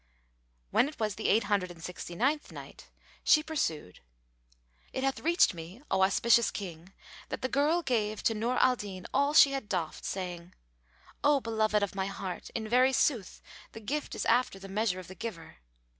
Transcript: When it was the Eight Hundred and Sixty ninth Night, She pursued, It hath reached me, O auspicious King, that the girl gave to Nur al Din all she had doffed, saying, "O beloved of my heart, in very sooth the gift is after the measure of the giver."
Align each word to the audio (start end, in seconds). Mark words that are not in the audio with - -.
When 0.71 0.89
it 0.89 0.99
was 0.99 1.13
the 1.13 1.29
Eight 1.29 1.43
Hundred 1.43 1.69
and 1.69 1.83
Sixty 1.83 2.15
ninth 2.15 2.51
Night, 2.51 2.89
She 3.23 3.43
pursued, 3.43 3.99
It 4.93 5.03
hath 5.03 5.19
reached 5.19 5.53
me, 5.53 5.83
O 5.91 6.01
auspicious 6.01 6.49
King, 6.49 6.91
that 7.29 7.43
the 7.43 7.47
girl 7.47 7.83
gave 7.83 8.23
to 8.23 8.33
Nur 8.33 8.57
al 8.57 8.75
Din 8.75 9.05
all 9.13 9.35
she 9.35 9.51
had 9.51 9.69
doffed, 9.69 10.03
saying, 10.03 10.55
"O 11.23 11.39
beloved 11.39 11.83
of 11.83 11.93
my 11.93 12.07
heart, 12.07 12.49
in 12.55 12.67
very 12.67 12.93
sooth 12.93 13.43
the 13.73 13.79
gift 13.79 14.15
is 14.15 14.25
after 14.25 14.57
the 14.57 14.67
measure 14.67 14.99
of 14.99 15.07
the 15.07 15.13
giver." 15.13 15.57